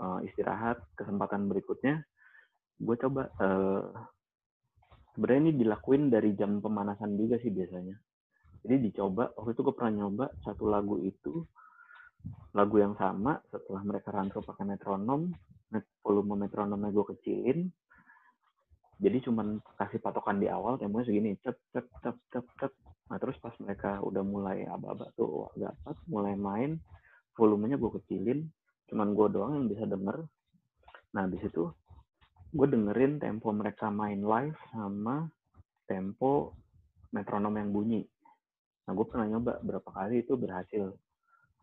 [0.01, 2.01] uh, istirahat kesempatan berikutnya
[2.79, 3.85] gue coba uh,
[5.13, 7.93] sebenarnya ini dilakuin dari jam pemanasan juga sih biasanya.
[8.65, 11.45] Jadi dicoba waktu itu gue pernah nyoba satu lagu itu
[12.57, 15.29] lagu yang sama setelah mereka run through pakai metronom
[16.01, 17.69] volume metronomnya gue kecilin
[18.99, 22.71] jadi cuman kasih patokan di awal temponya segini cep cep cep cep cep.
[23.07, 26.75] Nah terus pas mereka udah mulai aba-aba tuh agak pas mulai main
[27.39, 28.43] volumenya gue kecilin
[28.91, 30.27] cuman gue doang yang bisa denger.
[31.15, 31.71] Nah di situ
[32.51, 35.31] gue dengerin tempo mereka main live sama
[35.87, 36.59] tempo
[37.15, 38.03] metronom yang bunyi.
[38.83, 40.91] Nah gue pernah nyoba berapa kali itu berhasil.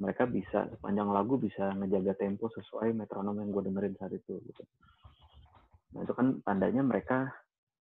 [0.00, 4.64] Mereka bisa sepanjang lagu bisa ngejaga tempo sesuai metronom yang gue dengerin saat itu gitu
[5.94, 7.30] Nah itu kan tandanya mereka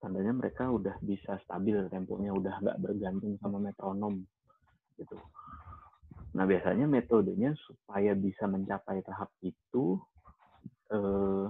[0.03, 4.19] tandanya mereka udah bisa stabil temponya, udah nggak bergantung sama metronom
[4.99, 5.15] gitu.
[6.35, 9.95] Nah biasanya metodenya supaya bisa mencapai tahap itu
[10.91, 11.47] eh,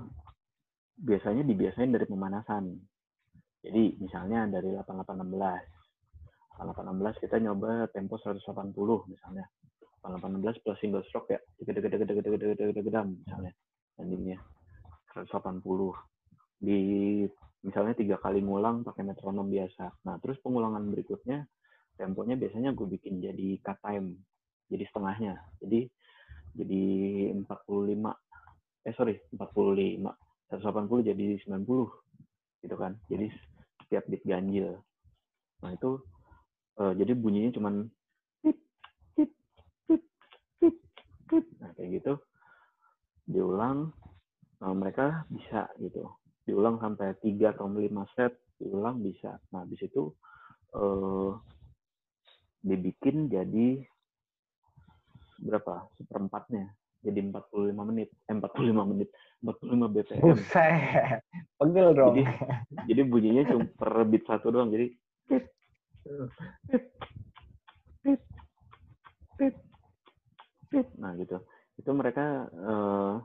[1.02, 2.78] biasanya dibiasain dari pemanasan.
[3.63, 6.62] Jadi misalnya dari 8816.
[6.62, 9.50] 8816 kita nyoba tempo 180 misalnya.
[10.04, 13.52] 8816 plus single stroke ya, misalnya
[13.96, 14.36] endingnya
[15.16, 16.12] 180
[16.63, 16.80] di
[17.60, 20.08] misalnya tiga kali ngulang pakai metronom biasa.
[20.08, 21.43] Nah, terus pengulangan berikutnya
[21.99, 24.23] temponya biasanya gue bikin jadi cut time.
[24.71, 25.36] Jadi setengahnya.
[25.60, 25.91] Jadi
[26.56, 26.84] jadi
[27.43, 27.43] 45
[28.84, 30.08] eh sorry 45
[30.52, 32.95] 180 jadi 90 gitu kan.
[33.12, 33.28] Jadi
[33.84, 34.80] setiap beat ganjil.
[35.60, 35.99] Nah, itu
[36.80, 37.91] uh, jadi bunyinya cuman
[41.34, 42.13] Nah, kayak gitu
[43.26, 43.89] diulang
[44.62, 46.06] nah, mereka bisa gitu
[46.44, 49.40] diulang sampai tiga atau lima set diulang bisa.
[49.52, 50.12] Nah habis itu
[50.76, 51.32] eh,
[52.64, 53.84] dibikin jadi
[55.44, 55.92] berapa?
[56.00, 56.72] Seperempatnya.
[57.04, 58.10] Jadi 45 menit.
[58.32, 59.12] Eh, 45 menit.
[59.44, 61.20] 45 BPM Buset.
[61.60, 62.16] pegel dong.
[62.16, 62.24] Jadi,
[62.88, 64.72] jadi bunyinya cuma per beat satu doang.
[64.72, 64.88] Jadi
[70.96, 71.38] nah gitu.
[71.76, 73.20] Itu mereka uh,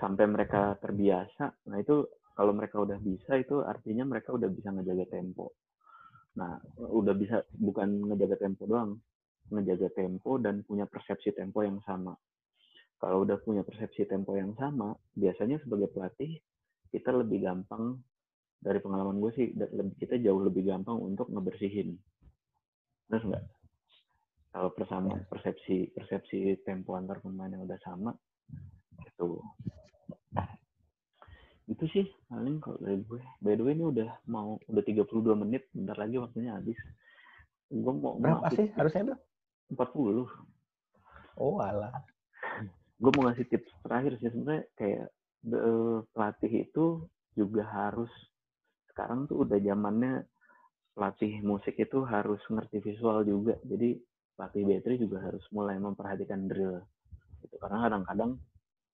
[0.00, 2.08] sampai mereka terbiasa nah itu
[2.40, 5.52] kalau mereka udah bisa itu artinya mereka udah bisa ngejaga tempo.
[6.40, 8.96] Nah udah bisa bukan ngejaga tempo doang
[9.52, 12.16] ngejaga tempo dan punya persepsi tempo yang sama.
[12.96, 16.40] Kalau udah punya persepsi tempo yang sama biasanya sebagai pelatih
[16.88, 18.00] kita lebih gampang
[18.56, 19.46] dari pengalaman gue sih
[20.00, 21.92] kita jauh lebih gampang untuk ngebersihin.
[23.04, 23.44] Benar nggak?
[24.50, 25.28] Kalau persama iya.
[25.28, 28.16] persepsi persepsi tempo antar pemain yang udah sama
[29.04, 29.44] itu
[31.70, 33.22] itu sih paling kalau dari gue.
[33.38, 35.06] By the way ini udah mau udah 32
[35.38, 35.70] menit.
[35.70, 36.76] Bentar lagi waktunya habis.
[37.70, 39.16] Gue mau berapa sih harusnya itu
[39.78, 40.26] 40
[41.38, 41.94] oh alah.
[42.98, 44.34] Gue mau ngasih tips terakhir sih.
[44.34, 45.06] Sebenarnya kayak
[45.46, 45.58] the,
[46.10, 47.06] pelatih itu
[47.38, 48.10] juga harus
[48.90, 50.26] sekarang tuh udah zamannya
[50.98, 53.54] pelatih musik itu harus ngerti visual juga.
[53.62, 53.94] Jadi
[54.34, 56.82] pelatih battery juga harus mulai memperhatikan drill.
[57.46, 57.54] Gitu.
[57.62, 58.42] Karena kadang-kadang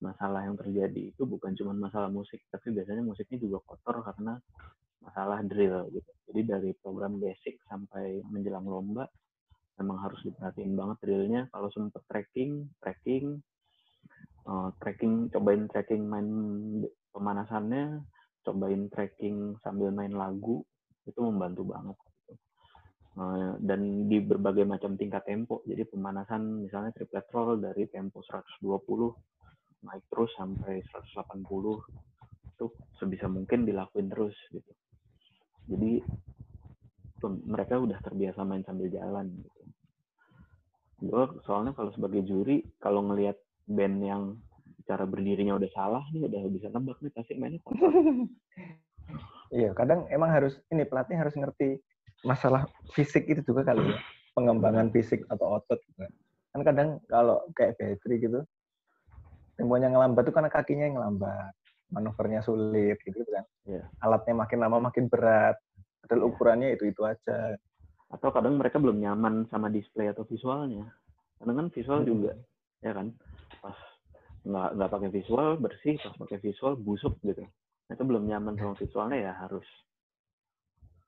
[0.02, 4.36] masalah yang terjadi itu bukan cuma masalah musik tapi biasanya musiknya juga kotor karena
[5.00, 6.10] masalah drill gitu.
[6.28, 9.06] Jadi dari program basic sampai menjelang lomba
[9.80, 11.40] memang harus diperhatiin banget drillnya.
[11.48, 13.40] Kalau sempet tracking tracking
[14.50, 16.28] uh, tracking cobain tracking main
[17.14, 18.04] pemanasannya
[18.44, 20.60] cobain tracking sambil main lagu
[21.06, 21.96] itu membantu banget
[23.16, 25.64] Eh, dan di berbagai macam tingkat tempo.
[25.64, 29.35] Jadi pemanasan misalnya triplet roll dari tempo 120
[29.86, 31.46] naik terus sampai 180
[32.56, 32.66] itu
[32.98, 34.72] sebisa mungkin dilakuin terus gitu.
[35.66, 36.02] Jadi
[37.26, 39.62] mereka udah terbiasa main sambil jalan gitu.
[41.06, 44.22] Gue soalnya kalau sebagai juri kalau ngelihat band yang
[44.86, 47.60] cara berdirinya udah salah nih udah bisa nebak nih pasti mainnya
[49.46, 51.78] Iya, kadang emang harus ini pelatih harus ngerti
[52.26, 53.98] masalah fisik itu juga kali ya
[54.36, 56.10] pengembangan fisik atau otot juga.
[56.52, 58.40] kan kadang kalau kayak battery gitu
[59.56, 61.52] temponya ngelambat tuh karena kakinya yang ngelambat
[61.90, 63.84] manuvernya sulit gitu kan yeah.
[64.02, 65.56] alatnya makin lama makin berat
[66.04, 66.30] padahal yeah.
[66.30, 67.56] ukurannya itu itu aja
[68.06, 70.86] atau kadang mereka belum nyaman sama display atau visualnya
[71.42, 72.08] karena kan visual hmm.
[72.08, 72.32] juga
[72.82, 73.10] ya kan
[73.58, 73.76] pas
[74.46, 77.42] nggak nggak pakai visual bersih pas pakai visual busuk gitu
[77.86, 79.66] itu belum nyaman sama visualnya ya harus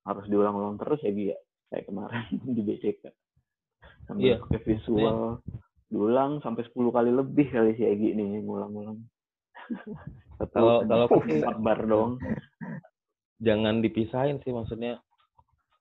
[0.07, 1.39] harus diulang-ulang terus ya Gia
[1.71, 3.03] kayak kemarin di BCK
[4.07, 4.39] sambil yeah.
[4.43, 5.67] pakai visual yeah.
[5.89, 9.01] Diulang sampai 10 kali lebih kali si Egi nih ngulang-ngulang.
[10.55, 12.23] Kalau kalau empat bar dong.
[13.43, 15.03] Jangan dipisahin sih maksudnya.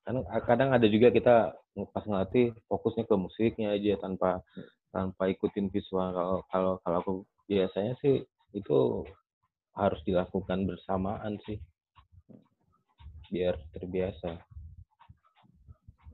[0.02, 1.54] Kan kadang ada juga kita
[1.94, 4.42] pas ngelatih fokusnya ke musiknya aja tanpa
[4.90, 6.10] tanpa ikutin visual.
[6.10, 7.12] Kalau kalau kalau aku
[7.46, 9.06] biasanya sih itu
[9.78, 11.62] harus dilakukan bersamaan sih.
[13.30, 14.42] Biar terbiasa.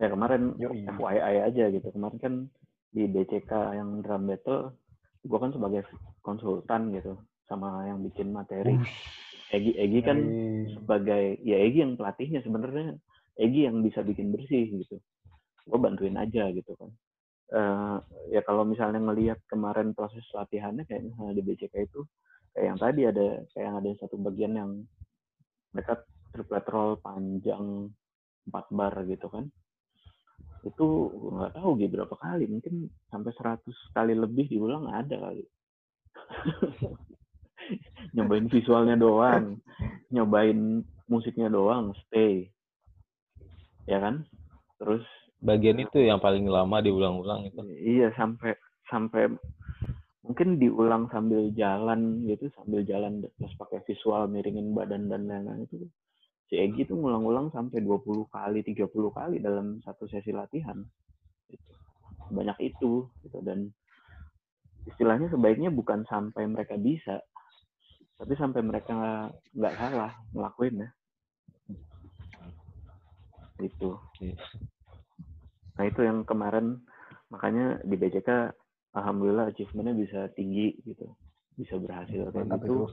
[0.04, 0.52] Ya kemarin
[1.00, 1.88] FYI aja gitu.
[1.96, 2.34] Kemarin kan
[2.94, 4.70] di BCK yang drum battle
[5.24, 5.82] gue kan sebagai
[6.22, 7.18] konsultan gitu
[7.50, 8.78] sama yang bikin materi.
[9.54, 10.18] Egi Egi kan
[10.78, 12.96] sebagai ya Egi yang pelatihnya sebenarnya.
[13.34, 15.02] Egi yang bisa bikin bersih gitu.
[15.66, 16.90] Gue bantuin aja gitu kan.
[17.54, 18.00] Uh,
[18.32, 22.00] ya kalau misalnya ngelihat kemarin proses latihannya kayak misalnya di BCK itu
[22.56, 24.70] kayak yang tadi ada kayak ada satu bagian yang
[25.76, 26.02] mereka
[26.32, 27.90] triplet roll panjang
[28.48, 29.50] 4 bar gitu kan
[30.64, 30.86] itu
[31.32, 32.44] nggak tahu gitu berapa kali.
[32.48, 35.44] Mungkin sampai 100 kali lebih diulang ada kali.
[38.16, 39.60] Nyobain visualnya doang.
[40.12, 42.48] Nyobain musiknya doang stay.
[43.84, 44.24] Ya kan?
[44.80, 45.04] Terus
[45.44, 47.60] bagian itu yang paling lama diulang-ulang itu.
[47.76, 48.56] Iya sampai
[48.88, 49.28] sampai
[50.24, 55.84] mungkin diulang sambil jalan gitu sambil jalan terus pakai visual miringin badan dan lain-lain itu
[56.48, 60.76] si Egi tuh ngulang-ulang sampai 20 kali, 30 kali dalam satu sesi latihan.
[61.48, 61.72] Gitu.
[62.32, 63.72] Banyak itu gitu dan
[64.84, 67.20] istilahnya sebaiknya bukan sampai mereka bisa,
[68.20, 68.92] tapi sampai mereka
[69.56, 70.90] nggak salah ngelakuin ya.
[73.64, 73.96] Itu.
[75.74, 76.84] Nah itu yang kemarin
[77.32, 78.52] makanya di BCK
[78.94, 81.16] alhamdulillah achievementnya bisa tinggi gitu,
[81.56, 82.92] bisa berhasil kayak gitu,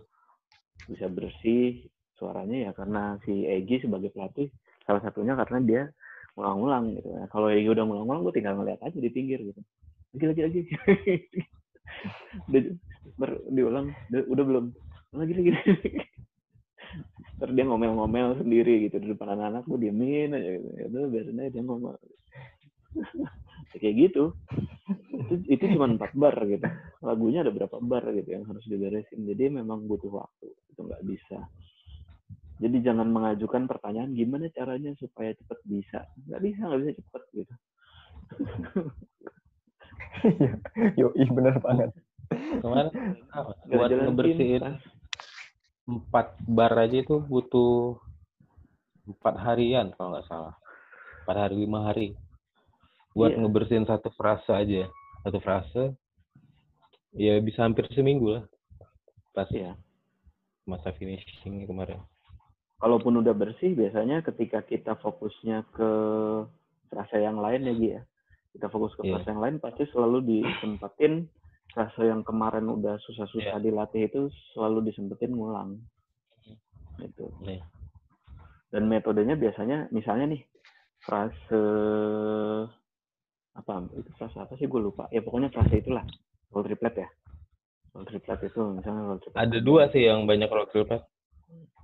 [0.90, 1.86] bisa bersih,
[2.22, 4.54] suaranya ya karena si Egi sebagai pelatih
[4.86, 5.82] salah satunya karena dia
[6.36, 7.10] ngulang-ngulang gitu.
[7.12, 9.62] Nah, kalau Egi udah ngulang-ngulang, gue tinggal ngeliat aja di pinggir gitu.
[10.16, 10.62] Lagi lagi lagi.
[13.20, 14.66] ber, diulang, udah, belum.
[15.12, 15.52] Lagi lagi.
[17.42, 20.68] Terus dia ngomel-ngomel sendiri gitu di depan anak-anak, gue diemin aja gitu.
[20.78, 21.96] Ya udah biasanya dia ngomel.
[23.82, 24.24] kayak gitu.
[25.28, 26.68] Itu itu cuma empat bar gitu.
[27.04, 29.26] Lagunya ada berapa bar gitu yang harus diberesin.
[29.26, 30.48] Jadi memang butuh waktu.
[30.72, 31.40] Itu nggak bisa
[32.62, 37.54] jadi jangan mengajukan pertanyaan gimana caranya supaya cepat bisa nggak bisa nggak bisa cepet gitu
[40.22, 40.54] Iya,
[41.10, 41.90] yoi bener banget.
[42.64, 42.94] Nggak
[43.68, 44.64] buat ngebersihin
[45.84, 47.98] empat bar aja itu butuh
[49.10, 50.56] empat harian kalau nggak salah.
[51.26, 52.08] Empat hari lima hari.
[53.12, 53.40] Buat Iya.
[53.44, 54.88] ngebersihin satu frase aja.
[55.26, 55.84] Satu frase
[57.18, 58.44] ya bisa hampir seminggu lah.
[59.36, 59.76] Pas Iya.
[60.64, 62.00] masa finishing kemarin.
[62.82, 65.90] Kalaupun udah bersih biasanya ketika kita fokusnya ke
[66.90, 68.02] frasa yang lain ya Gi ya
[68.52, 69.16] kita fokus ke Iya.
[69.16, 71.30] frasa yang lain pasti selalu disempetin
[71.72, 73.64] frasa yang kemarin udah susah-susah Iya.
[73.64, 74.22] dilatih itu
[74.52, 75.80] selalu disempetin ngulang
[77.00, 77.64] gitu Iya.
[78.70, 80.42] dan metodenya biasanya misalnya nih
[81.00, 81.64] frase
[83.52, 86.04] apa itu frase apa sih gue lupa ya pokoknya frase itulah
[86.52, 87.10] roll triplet ya
[87.92, 91.04] roll triplet itu misalnya roll triplet Ada dua sih yang banyak roll triplet.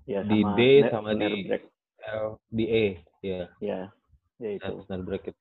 [0.08, 1.64] Ya, di D sama di- break.
[2.08, 2.86] L di E,
[3.20, 3.52] ya.
[3.60, 3.92] ya
[4.40, 5.36] ya itu Snare bracket.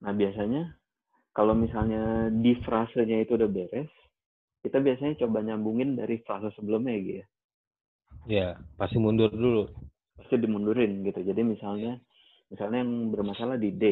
[0.00, 0.72] Nah, biasanya
[1.36, 3.90] kalau misalnya di frasenya itu udah beres,
[4.64, 7.26] kita biasanya coba nyambungin dari frase sebelumnya gitu ya.
[8.28, 9.68] Ya, pasti mundur dulu.
[10.20, 11.20] Pasti dimundurin gitu.
[11.24, 11.96] Jadi misalnya
[12.52, 13.84] misalnya yang bermasalah di D.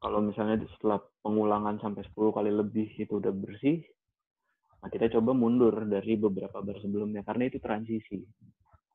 [0.00, 3.84] Kalau misalnya setelah pengulangan sampai 10 kali lebih itu udah bersih,
[4.80, 8.20] nah kita coba mundur dari beberapa bar sebelumnya karena itu transisi.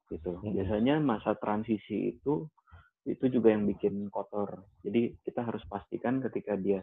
[0.10, 0.32] Gitu.
[0.38, 0.54] Mm-mm.
[0.54, 2.46] Biasanya masa transisi itu
[3.06, 4.66] itu juga yang bikin kotor.
[4.82, 6.82] Jadi kita harus pastikan ketika dia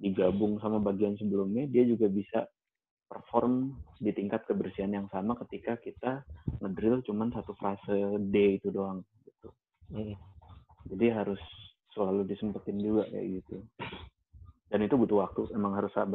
[0.00, 2.48] digabung sama bagian sebelumnya, dia juga bisa
[3.08, 6.24] perform di tingkat kebersihan yang sama ketika kita
[6.60, 9.04] ngedrill cuman satu frase D itu doang.
[9.24, 9.48] Gitu.
[9.92, 10.16] Mm.
[10.88, 11.40] Jadi harus
[11.92, 13.56] selalu disempetin juga kayak gitu.
[14.68, 16.06] Dan itu butuh waktu, emang harus sabar.